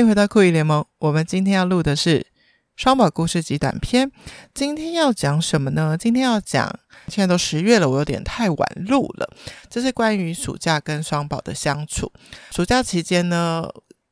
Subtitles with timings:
[0.00, 0.82] 欢迎回到酷姨联盟。
[0.96, 2.26] 我们今天要录的是
[2.74, 4.10] 双宝故事集短篇。
[4.54, 5.94] 今天要讲什么呢？
[5.94, 6.74] 今天要讲，
[7.08, 9.28] 现在都十月了，我有点太晚录了。
[9.68, 12.10] 这是关于暑假跟双宝的相处。
[12.50, 13.68] 暑假期间呢，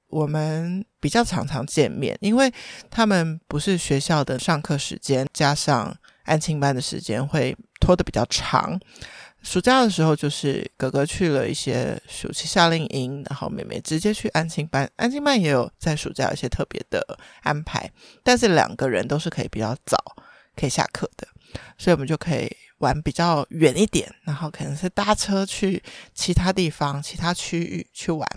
[0.09, 2.53] 我们比较常常见面，因为
[2.91, 8.79] 他们不是学校的上课时间，加上安亲班的时间会拖得比较长。
[9.43, 14.91] 暑假的时候，就是哥哥去了一些暑期夏令营，然后妹妹直接去安亲班。
[14.97, 17.91] 安亲班也有在暑假有一些特别的安排，
[18.23, 19.97] 但是两个人都是可以比较早
[20.57, 21.27] 可以下课的，
[21.79, 28.29] 所以我们就可以玩比较远一点，然后可能是搭车去其他地方、其他区域去玩。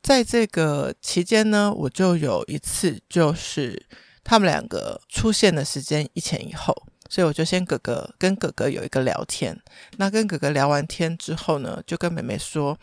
[0.00, 3.86] 在这个期间呢，我就有一次就是
[4.22, 6.86] 他们两个出现的时间一前一后。
[7.08, 9.58] 所以我就先哥哥跟哥哥有一个聊天，
[9.96, 12.78] 那跟哥哥聊完天之后呢，就跟妹妹说：“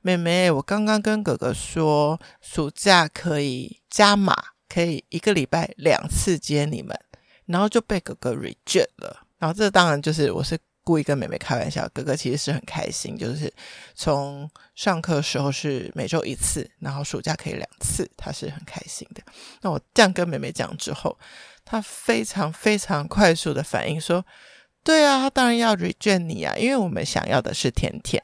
[0.00, 4.34] 妹妹，我刚刚跟哥哥说，暑假可以加码，
[4.68, 6.98] 可以一个礼拜两次接你们。”
[7.46, 9.26] 然后就被哥哥 reject 了。
[9.38, 13.52] 然后这当然就是我是故意跟妹妹开玩笑，哥哥其实是很开心，就是
[13.94, 19.22] 从上课时候是每周一次，然后暑假可以两次，他是很开心的。
[19.60, 21.16] 那我这样跟妹妹讲之后。
[21.66, 24.24] 他非常非常快速的反应说
[24.82, 28.22] ：“对啊，他当然要 reject 你啊，因为我们想要的是甜甜。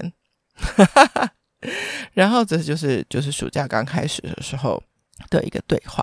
[2.14, 4.82] ”然后这就是就是暑假刚开始的时候
[5.28, 6.02] 的一个对话。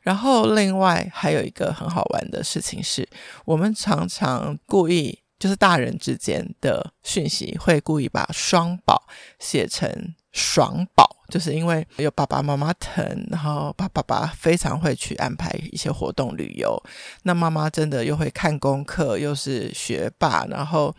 [0.00, 3.06] 然后另外还有一个很好玩的事情是，
[3.44, 9.06] 我们常常故意就是大人之间的讯息会故意把双宝
[9.38, 11.06] 写成爽宝。
[11.28, 16.82] 就是因为有爸爸妈妈疼，然后爸爸爸非常会去安排一些活动旅游，
[17.24, 20.96] 那妈妈真的又会看功课，又是学霸，然后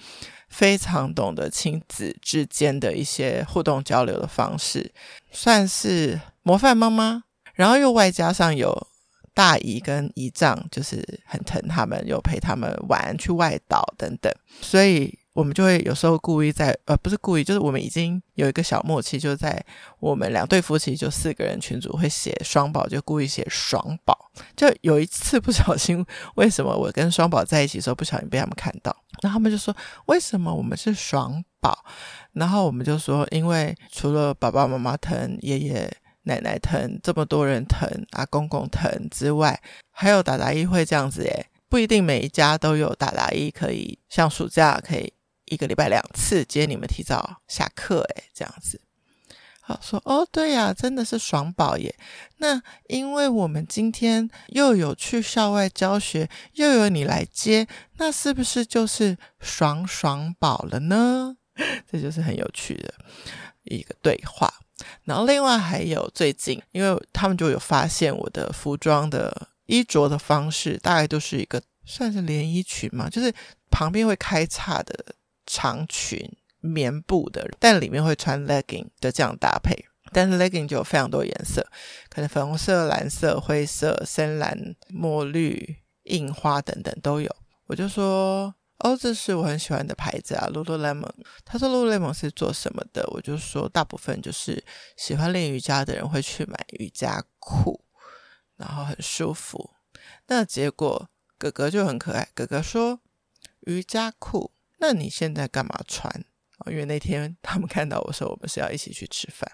[0.50, 4.94] 非常懂得亲子之间的一些互动交流的方式，
[5.32, 7.24] 算是模范妈妈。
[7.56, 8.88] 然后又外加上有
[9.34, 15.19] 大姨跟姨丈，就是很疼他们，又陪他们玩，去外岛等等，所以。
[15.34, 19.64] 我们就会有时候故意在，呃，不是故意，就是我们已经有一个小默契，就在
[20.00, 24.32] 我们两对夫妻就四个人群组会写双宝，就故意写爽宝。
[24.56, 26.04] 就有一次不小心，
[26.36, 29.74] 为什么我跟双宝在一起的时候不小心被他们看到，然后他们就说
[30.08, 31.86] 为什么我们是爽宝？
[32.34, 35.90] 然后我们就说，因为除了爸爸妈妈疼、爷爷
[36.24, 45.14] 奶奶疼、这么多人疼、啊公公疼之外，还有达达姨会这样子耶，不一定每一家都有达达姨可以像暑假可以。
[45.50, 48.82] 一个礼拜两次接你们提早下课，诶，这样子。
[49.62, 51.94] 好说哦，对呀，真的是爽宝耶。
[52.38, 57.68] 那因为我们今天又有去校外教学，又有你来接，
[57.98, 61.38] 那是不是就是爽爽宝了呢？
[61.92, 62.94] 这就是很有趣的
[63.66, 64.52] 一个对话。
[65.04, 73.32] 然后另外还有最近，因为他们就有发现我的服装的衣着的方式，大概都是一个算是连衣裙嘛，就是
[73.70, 75.14] 旁边会开叉的。
[75.52, 79.76] 长裙棉布的，但里面会穿 legging 的这样搭配，
[80.14, 81.66] 但是 legging 就有非常多颜色，
[82.08, 87.36] 可能粉红色、蓝色、灰色、深蓝、墨绿、印花等等都有。
[87.66, 91.10] 我就说，哦，这是我很喜欢的牌子啊，Lululemon。
[91.44, 93.04] 他说 Lululemon 是做什么的？
[93.08, 94.64] 我就说，大部分就是
[94.98, 97.84] 喜欢练瑜伽的人会去买瑜伽裤，
[98.58, 99.72] 然后很舒服。
[100.28, 101.10] 那结果
[101.40, 103.00] 哥哥就很可爱，哥哥说
[103.62, 104.52] 瑜伽裤。
[104.80, 106.26] 那你现在干嘛穿？
[106.66, 109.50] 因为那天他们看到我说我们是要一起去吃饭。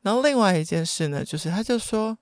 [0.00, 2.16] 然后另外一件事呢，就是他就说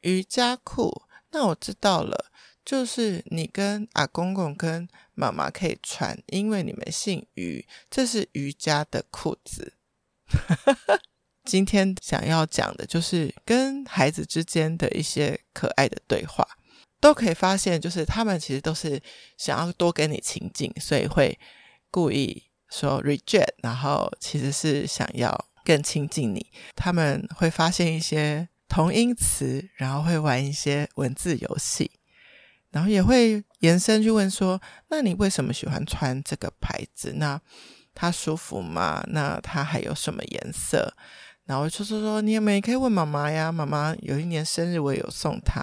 [0.00, 1.02] 瑜伽裤。
[1.30, 2.32] 那我知道了，
[2.64, 9.74] 就是你跟阿公公跟妈妈可以穿，因为你们姓瑜，这是瑜伽的裤子。
[11.44, 16.44] 今天想要讲的就是跟孩子之间的一些可爱的对话，
[17.00, 19.00] 都可以发现，就是他们其实都是
[19.36, 21.38] 想要多跟你亲近，所以会。
[21.94, 26.44] 故意说 reject，然后其实是想要更亲近你。
[26.74, 31.88] 他们会发现一些同音词，然后会玩一些文字游戏，
[32.72, 34.60] 然后也会延伸去问说
[34.90, 37.12] ：“那你为什么喜欢穿这个牌子？
[37.16, 37.40] 那
[37.94, 39.04] 它舒服吗？
[39.06, 40.92] 那它还有什么颜色？”
[41.46, 43.52] 然后就是说：“你有没有可以问妈妈呀？
[43.52, 45.62] 妈妈有一年生日我有送她，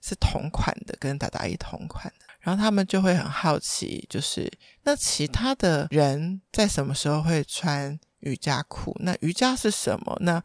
[0.00, 4.50] 是同款的，跟达达一同款的。”然后他们就会很好奇，就是
[4.82, 8.94] 那其他的人在什么时候会穿瑜伽裤？
[9.00, 10.16] 那瑜伽是什么？
[10.20, 10.42] 那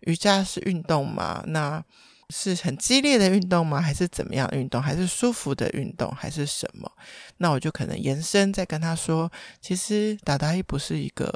[0.00, 1.42] 瑜伽是运动吗？
[1.46, 1.82] 那
[2.30, 3.80] 是很激烈的运动吗？
[3.80, 4.82] 还是怎么样运动？
[4.82, 6.10] 还是舒服的运动？
[6.10, 6.90] 还是什么？
[7.36, 11.32] 那我就可能延伸再跟他说，其实达达一不是一个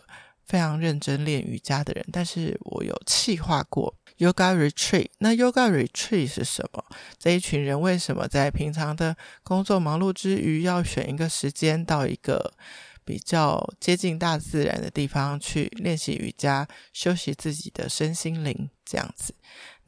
[0.51, 3.95] 非常认真练瑜伽的人，但是我有企划过。
[4.19, 5.07] Yoga Retreat。
[5.19, 6.85] 那 Yoga Retreat 是什么？
[7.21, 12.53] 这一群人为什么在平常的工作忙碌之余，要选一个时间到一个
[13.05, 19.33] 比较接近大自然的地方去练习瑜伽，休息自己的身心灵，这样子？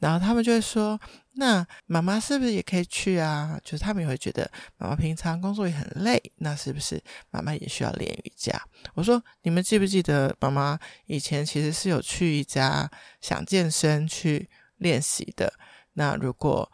[0.03, 0.99] 然后他们就会说
[1.35, 7.01] ：“那妈妈是不是也可以去啊？”就是他们也会觉得妈妈平常工作也很累，那是不是
[7.31, 8.61] 妈妈也需要练瑜伽？
[8.95, 12.89] 我说：“你们记不记得妈妈以前其实是有去一家
[13.21, 15.53] 想健身去练习的？
[15.93, 16.69] 那如果……”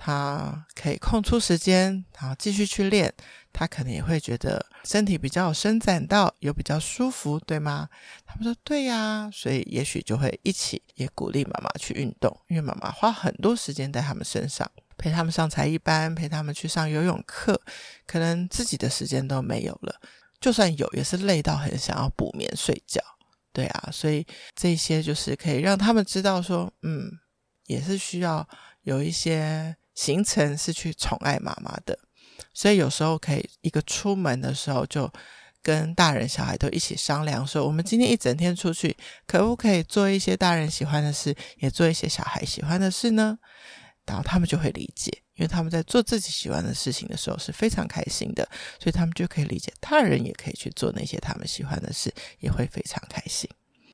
[0.00, 3.12] 她可以空出时间，然后继续去练。
[3.58, 7.88] 他可能也会觉得身体比较伸展到，有比较舒服，对吗？
[8.24, 17.60] 他们说对呀，所以也许就会一起也鼓励妈妈去运动，因为妈妈花很多时间在他们身上，陪他们上才艺班，陪他们去上游泳课，
[18.06, 20.00] 可能自己的时间都没有了。
[20.40, 23.02] 就算有，也是累到很想要补眠睡觉。
[23.52, 27.10] 对啊，所以这些就是可以让他们知道说，嗯，
[27.66, 28.48] 也是需要
[28.82, 29.74] 有一些。
[29.98, 31.98] 行程是去宠爱妈妈的，
[32.52, 35.10] 所以有时候可以一个出门的时候就
[35.62, 38.96] 跟大人小孩都一起商量说，我们今天一整天出去，
[39.26, 43.38] 可不可以做一些大人喜欢的事，也做一些小孩喜欢的事呢？
[44.06, 48.48] 然后他们就会理解，因为他们在做自己喜欢的事情的时候是非常开心的，
[48.80, 53.48] 所以他们就可以理解大人也可以去做那些他们喜欢的事，也会非常开心。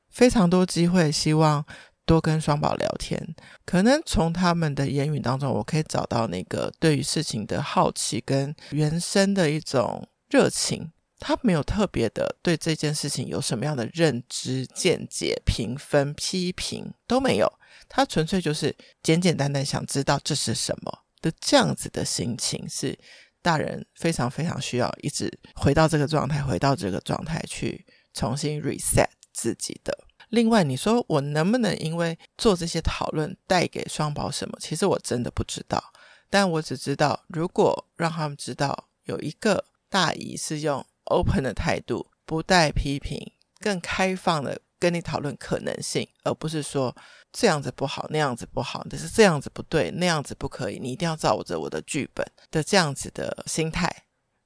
[0.09, 1.65] 非常多机会，希望。
[2.05, 3.35] 多跟双宝聊天，
[3.65, 10.91] 可能从他们的言语当中，我可以找到那个对于事情的好奇跟原生的一种热情。
[11.17, 17.51] 他没有特别的对这件事情有什么样的认知、见解、评分、批评都没有，
[17.87, 20.91] 他纯粹就是简简单单想知道这是什么
[21.21, 22.99] 的这样子的心情，是
[23.41, 29.97] 大人非常非常需要一直回到这个状态，回到这个状态去重新 reset 自己的。
[30.29, 34.57] 另外，你说我能不能因为做这些讨论带给双宝什么？
[34.59, 35.83] 其实我真的不知道，
[36.29, 46.95] 但我只知道，如果让他们知道有一个大姨是用 open 的态度，不带批评，更开放的跟你讨论可能性，而不是说
[47.31, 54.04] 这样子不好，那样子不好，但是这样子不对，那样子不可以，你一定要照着我的剧本的这样子的心态。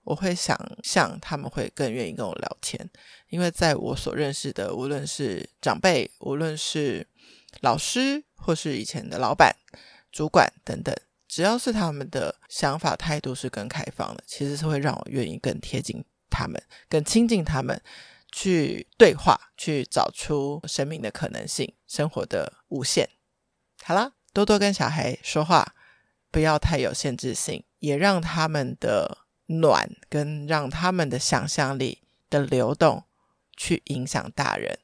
[0.09, 2.89] 我会想象他们会更愿意跟我聊天，
[3.27, 7.05] 因为在我所认识的，无论是长辈，无论是
[7.61, 9.55] 老师，或是以前的老板、
[10.11, 10.95] 主管等等，
[11.27, 16.59] 只要是他们的想法态度是更开放的，其实是会让我愿意更贴近他们，
[16.89, 17.79] 更亲近他们，
[18.31, 23.07] 去对话，去找出生命的可能性，生活的无限。
[23.83, 25.75] 好啦，多多跟小孩说话，
[26.31, 29.28] 不要太有限制性，也让他们的。
[29.49, 33.03] 暖跟让他们的想象力的流动
[33.57, 34.79] 去影响大人，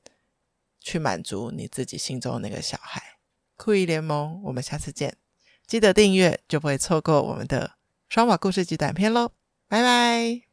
[0.82, 3.20] 去满足你自己心中那个小孩。
[3.56, 5.16] 酷意联盟，我们下次见，
[5.66, 7.76] 记得订阅就不会错过我们的
[8.10, 9.32] 双马故事集短片喽，
[9.68, 10.45] 拜拜。